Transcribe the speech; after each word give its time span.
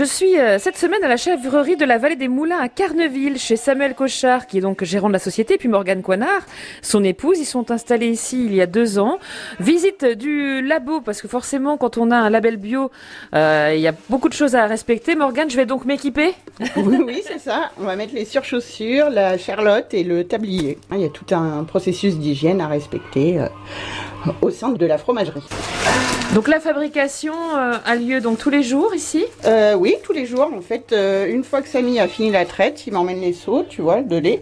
Je 0.00 0.06
suis 0.06 0.38
euh, 0.38 0.58
cette 0.58 0.78
semaine 0.78 1.04
à 1.04 1.08
la 1.08 1.18
chèvrerie 1.18 1.76
de 1.76 1.84
la 1.84 1.98
vallée 1.98 2.16
des 2.16 2.28
Moulins 2.28 2.58
à 2.58 2.70
Carneville, 2.70 3.38
chez 3.38 3.56
Samuel 3.56 3.94
Cochard, 3.94 4.46
qui 4.46 4.56
est 4.56 4.62
donc 4.62 4.82
gérant 4.82 5.08
de 5.08 5.12
la 5.12 5.18
société, 5.18 5.58
puis 5.58 5.68
Morgane 5.68 6.00
Coinard, 6.00 6.40
son 6.80 7.04
épouse. 7.04 7.38
Ils 7.38 7.44
sont 7.44 7.70
installés 7.70 8.08
ici 8.08 8.46
il 8.46 8.54
y 8.54 8.62
a 8.62 8.66
deux 8.66 8.98
ans. 8.98 9.18
Visite 9.58 10.06
du 10.06 10.62
labo, 10.62 11.02
parce 11.02 11.20
que 11.20 11.28
forcément, 11.28 11.76
quand 11.76 11.98
on 11.98 12.10
a 12.12 12.16
un 12.16 12.30
label 12.30 12.56
bio, 12.56 12.90
euh, 13.34 13.74
il 13.74 13.80
y 13.82 13.88
a 13.88 13.92
beaucoup 14.08 14.30
de 14.30 14.32
choses 14.32 14.54
à 14.54 14.66
respecter. 14.66 15.16
Morgane, 15.16 15.50
je 15.50 15.56
vais 15.56 15.66
donc 15.66 15.84
m'équiper? 15.84 16.34
Oui, 16.76 16.98
oui, 17.06 17.22
c'est 17.26 17.38
ça. 17.38 17.70
On 17.80 17.84
va 17.84 17.96
mettre 17.96 18.14
les 18.14 18.24
surchaussures, 18.24 19.08
la 19.10 19.38
charlotte 19.38 19.94
et 19.94 20.04
le 20.04 20.24
tablier. 20.24 20.78
Il 20.92 21.00
y 21.00 21.04
a 21.04 21.08
tout 21.08 21.34
un 21.34 21.64
processus 21.64 22.18
d'hygiène 22.18 22.60
à 22.60 22.68
respecter 22.68 23.40
euh, 23.40 23.46
au 24.42 24.50
sein 24.50 24.70
de 24.70 24.86
la 24.86 24.98
fromagerie. 24.98 25.42
Donc 26.34 26.46
la 26.46 26.60
fabrication 26.60 27.34
euh, 27.56 27.72
a 27.84 27.96
lieu 27.96 28.20
donc 28.20 28.38
tous 28.38 28.50
les 28.50 28.62
jours 28.62 28.94
ici? 28.94 29.24
Euh, 29.46 29.74
oui, 29.74 29.96
tous 30.04 30.12
les 30.12 30.26
jours, 30.26 30.48
en 30.56 30.60
fait, 30.60 30.92
euh, 30.92 31.26
une 31.28 31.42
fois 31.42 31.60
que 31.60 31.68
Samy 31.68 31.98
a 31.98 32.06
fini 32.06 32.30
la 32.30 32.44
traite, 32.44 32.86
il 32.86 32.92
m'emmène 32.92 33.20
les 33.20 33.32
seaux, 33.32 33.64
tu 33.68 33.82
vois, 33.82 34.00
de 34.02 34.16
lait, 34.16 34.40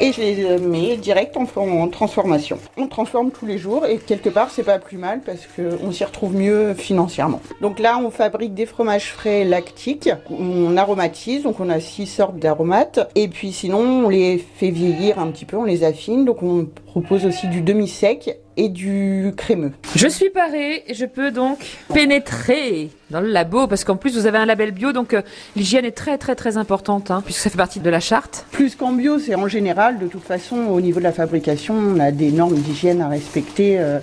et 0.00 0.12
je 0.12 0.20
les 0.20 0.58
mets 0.58 0.96
direct 0.96 1.36
en, 1.36 1.46
en 1.56 1.86
transformation. 1.86 2.58
On 2.76 2.88
transforme 2.88 3.30
tous 3.30 3.46
les 3.46 3.58
jours, 3.58 3.86
et 3.86 3.98
quelque 3.98 4.28
part, 4.28 4.50
c'est 4.50 4.64
pas 4.64 4.80
plus 4.80 4.96
mal 4.96 5.20
parce 5.24 5.46
qu'on 5.54 5.92
s'y 5.92 6.04
retrouve 6.04 6.34
mieux 6.34 6.74
financièrement. 6.74 7.40
Donc 7.60 7.78
là, 7.78 7.96
on 8.04 8.10
fabrique 8.10 8.54
des 8.54 8.66
fromages 8.66 9.12
frais 9.12 9.44
lactiques, 9.44 10.10
on 10.30 10.76
aromatise, 10.76 11.46
donc 11.50 11.58
on 11.58 11.68
a 11.68 11.80
six 11.80 12.06
sortes 12.06 12.38
d'aromates, 12.38 13.10
et 13.16 13.26
puis 13.26 13.50
sinon, 13.50 14.04
on 14.04 14.08
les 14.08 14.38
fait 14.38 14.70
vieillir 14.70 15.18
un 15.18 15.32
petit 15.32 15.44
peu, 15.44 15.56
on 15.56 15.64
les 15.64 15.82
affine, 15.82 16.24
donc 16.24 16.44
on 16.44 16.68
propose 16.90 17.24
aussi 17.24 17.46
du 17.46 17.60
demi-sec 17.62 18.36
et 18.56 18.68
du 18.68 19.32
crémeux. 19.36 19.70
Je 19.94 20.08
suis 20.08 20.28
parée 20.28 20.82
et 20.88 20.94
je 20.94 21.06
peux 21.06 21.30
donc 21.30 21.58
pénétrer 21.94 22.90
dans 23.10 23.20
le 23.20 23.28
labo 23.28 23.66
parce 23.68 23.84
qu'en 23.84 23.96
plus 23.96 24.18
vous 24.18 24.26
avez 24.26 24.38
un 24.38 24.44
label 24.44 24.72
bio 24.72 24.92
donc 24.92 25.14
euh, 25.14 25.22
l'hygiène 25.56 25.84
est 25.84 25.92
très 25.92 26.18
très 26.18 26.34
très 26.34 26.56
importante 26.56 27.10
hein, 27.10 27.22
puisque 27.24 27.40
ça 27.40 27.50
fait 27.50 27.56
partie 27.56 27.80
de 27.80 27.88
la 27.88 28.00
charte. 28.00 28.46
Plus 28.50 28.74
qu'en 28.74 28.92
bio, 28.92 29.18
c'est 29.18 29.36
en 29.36 29.46
général, 29.46 29.98
de 29.98 30.08
toute 30.08 30.22
façon, 30.24 30.56
au 30.56 30.80
niveau 30.80 30.98
de 30.98 31.04
la 31.04 31.12
fabrication, 31.12 31.74
on 31.74 32.00
a 32.00 32.10
des 32.10 32.32
normes 32.32 32.56
d'hygiène 32.56 33.00
à 33.00 33.08
respecter 33.08 33.78
euh, 33.78 33.98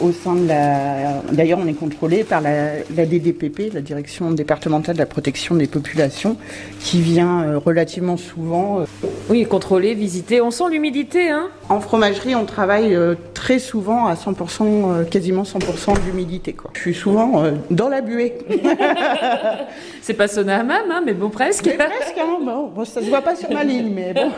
au 0.00 0.12
sein 0.12 0.34
de 0.34 0.46
la... 0.46 1.22
D'ailleurs, 1.32 1.58
on 1.60 1.66
est 1.66 1.74
contrôlé 1.74 2.24
par 2.24 2.40
la, 2.40 2.76
la 2.96 3.06
DDPP, 3.06 3.74
la 3.74 3.80
Direction 3.80 4.30
départementale 4.30 4.94
de 4.94 5.00
la 5.00 5.06
protection 5.06 5.56
des 5.56 5.66
populations, 5.66 6.36
qui 6.78 7.00
vient 7.02 7.42
euh, 7.42 7.58
relativement 7.58 8.16
souvent. 8.16 8.84
Oui, 9.28 9.44
contrôler, 9.46 9.94
visiter. 9.94 10.40
On 10.40 10.50
sent 10.50 10.64
l'humidité 10.70 11.28
hein. 11.28 11.48
En 11.68 11.80
on 12.28 12.44
travaille 12.44 12.94
euh, 12.94 13.14
très 13.34 13.58
souvent 13.58 14.06
à 14.06 14.14
100%, 14.14 14.62
euh, 14.62 15.04
quasiment 15.04 15.42
100% 15.42 16.00
d'humidité. 16.04 16.52
quoi. 16.52 16.70
Je 16.74 16.80
suis 16.80 16.94
souvent 16.94 17.42
euh, 17.42 17.52
dans 17.70 17.88
la 17.88 18.00
buée. 18.00 18.38
C'est 20.02 20.14
pas 20.14 20.28
sonné 20.28 20.52
à 20.52 20.62
même 20.62 20.90
hein, 20.90 21.02
mais 21.04 21.14
bon 21.14 21.30
presque. 21.30 21.66
Mais 21.66 21.74
presque, 21.74 22.18
hein, 22.18 22.38
bon, 22.44 22.66
bon, 22.68 22.84
ça 22.84 23.00
se 23.00 23.08
voit 23.08 23.22
pas 23.22 23.36
sur 23.36 23.50
ma 23.50 23.64
ligne, 23.64 23.92
mais 23.94 24.12
bon. 24.12 24.30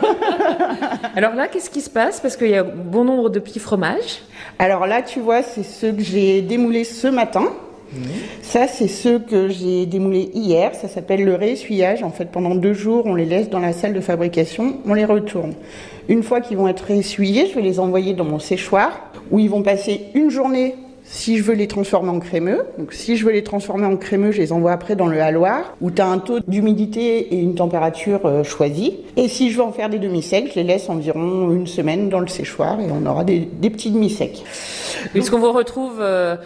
Alors 1.15 1.35
là, 1.35 1.47
qu'est-ce 1.47 1.69
qui 1.69 1.81
se 1.81 1.89
passe? 1.89 2.19
Parce 2.19 2.37
qu'il 2.37 2.49
y 2.49 2.55
a 2.55 2.63
bon 2.63 3.03
nombre 3.03 3.29
de 3.29 3.39
petits 3.39 3.59
fromages. 3.59 4.21
Alors 4.59 4.87
là, 4.87 5.01
tu 5.01 5.19
vois, 5.19 5.43
c'est 5.43 5.63
ceux 5.63 5.91
que 5.91 6.01
j'ai 6.01 6.41
démoulés 6.41 6.83
ce 6.83 7.07
matin. 7.07 7.45
Ça, 8.41 8.67
c'est 8.67 8.87
ceux 8.87 9.19
que 9.19 9.49
j'ai 9.49 9.85
démoulés 9.85 10.29
hier. 10.33 10.73
Ça 10.75 10.87
s'appelle 10.87 11.23
le 11.23 11.35
réessuyage. 11.35 12.03
En 12.03 12.11
fait, 12.11 12.25
pendant 12.25 12.55
deux 12.55 12.73
jours, 12.73 13.05
on 13.05 13.15
les 13.15 13.25
laisse 13.25 13.49
dans 13.49 13.59
la 13.59 13.73
salle 13.73 13.93
de 13.93 14.01
fabrication, 14.01 14.77
on 14.85 14.93
les 14.93 15.05
retourne. 15.05 15.53
Une 16.09 16.23
fois 16.23 16.41
qu'ils 16.41 16.57
vont 16.57 16.67
être 16.67 16.81
réessuyés, 16.81 17.47
je 17.47 17.55
vais 17.55 17.61
les 17.61 17.79
envoyer 17.79 18.13
dans 18.13 18.25
mon 18.25 18.39
séchoir 18.39 19.11
où 19.31 19.39
ils 19.39 19.49
vont 19.49 19.63
passer 19.63 20.01
une 20.13 20.29
journée 20.29 20.75
si 21.05 21.37
je 21.37 21.43
veux 21.43 21.53
les 21.53 21.67
transformer 21.67 22.09
en 22.09 22.19
crémeux. 22.19 22.65
Donc, 22.77 22.93
si 22.93 23.17
je 23.17 23.25
veux 23.25 23.31
les 23.31 23.43
transformer 23.43 23.85
en 23.85 23.97
crémeux, 23.97 24.31
je 24.31 24.39
les 24.39 24.51
envoie 24.51 24.71
après 24.71 24.95
dans 24.95 25.07
le 25.07 25.21
haloir 25.21 25.75
où 25.81 25.91
tu 25.91 26.01
as 26.01 26.07
un 26.07 26.17
taux 26.17 26.39
d'humidité 26.47 27.33
et 27.33 27.39
une 27.39 27.55
température 27.55 28.25
euh, 28.25 28.43
choisie. 28.43 28.97
Et 29.17 29.27
si 29.27 29.51
je 29.51 29.57
veux 29.57 29.63
en 29.63 29.71
faire 29.71 29.89
des 29.89 29.99
demi-secs, 29.99 30.49
je 30.49 30.55
les 30.55 30.63
laisse 30.63 30.89
environ 30.89 31.51
une 31.51 31.67
semaine 31.67 32.09
dans 32.09 32.19
le 32.19 32.27
séchoir 32.27 32.79
et 32.79 32.85
on 32.89 33.05
aura 33.05 33.23
des 33.23 33.69
petits 33.69 33.91
demi-secs. 33.91 34.43
Puisqu'on 35.11 35.39
vous 35.39 35.51
retrouve 35.51 35.97
euh, 35.99 36.37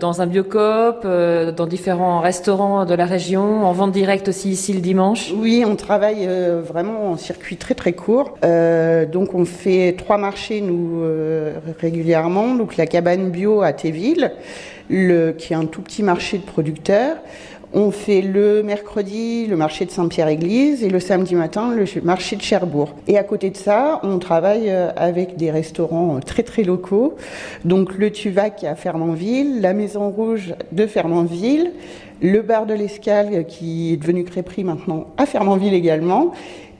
dans 0.00 0.20
un 0.20 0.26
biocoop, 0.26 1.04
euh, 1.04 1.52
dans 1.52 1.66
différents 1.66 2.20
restaurants 2.20 2.84
de 2.84 2.94
la 2.94 3.04
région, 3.04 3.64
en 3.64 3.72
vente 3.72 3.92
directe 3.92 4.28
aussi 4.28 4.50
ici 4.50 4.72
le 4.72 4.80
dimanche? 4.80 5.32
Oui, 5.36 5.64
on 5.66 5.76
travaille 5.76 6.26
euh, 6.26 6.60
vraiment 6.60 7.12
en 7.12 7.16
circuit 7.16 7.56
très 7.56 7.74
très 7.74 7.92
court. 7.92 8.36
Euh, 8.44 9.06
donc 9.06 9.34
on 9.34 9.44
fait 9.44 9.94
trois 9.96 10.18
marchés 10.18 10.60
nous 10.60 11.02
régulièrement. 11.80 12.54
Donc 12.54 12.76
la 12.76 12.86
cabane 12.86 13.30
bio 13.30 13.62
à 13.62 13.72
Théville, 13.72 14.32
le, 14.90 15.32
qui 15.32 15.52
est 15.52 15.56
un 15.56 15.66
tout 15.66 15.82
petit 15.82 16.02
marché 16.02 16.38
de 16.38 16.44
producteurs. 16.44 17.16
On 17.74 17.90
fait 17.90 18.22
le 18.22 18.62
mercredi 18.62 19.46
le 19.46 19.56
marché 19.56 19.86
de 19.86 19.90
Saint-Pierre-Église 19.90 20.84
et 20.84 20.88
le 20.88 21.00
samedi 21.00 21.34
matin 21.34 21.74
le 21.74 21.84
marché 22.02 22.36
de 22.36 22.42
Cherbourg. 22.42 22.94
Et 23.08 23.18
à 23.18 23.24
côté 23.24 23.50
de 23.50 23.56
ça, 23.56 23.98
on 24.04 24.18
travaille 24.20 24.70
euh, 24.70 24.90
avec 24.96 25.36
des 25.36 25.50
restaurants 25.50 26.20
très 26.20 26.44
très 26.44 26.62
locaux. 26.62 27.16
Donc 27.64 27.98
le 27.98 28.12
Tuvac 28.12 28.62
à 28.62 28.76
Fernandville, 28.76 29.60
la 29.60 29.72
Maison 29.72 30.10
Rouge 30.10 30.54
de 30.70 30.86
Fernandville, 30.86 31.72
le 32.22 32.40
bar 32.40 32.66
de 32.66 32.74
l'Escale 32.74 33.46
qui 33.46 33.92
est 33.92 33.96
devenu 33.96 34.22
Crêperie 34.22 34.62
maintenant 34.62 35.08
à 35.16 35.26
Fernandville 35.26 35.74
également. 35.74 36.32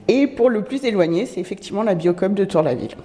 Et 0.07 0.25
pour 0.25 0.49
le 0.49 0.61
plus 0.61 0.85
éloigné, 0.85 1.25
c'est 1.25 1.41
effectivement 1.41 1.83
la 1.83 1.95
Biocop 1.95 2.33
de 2.33 2.45
Tour-la-Ville. 2.45 2.95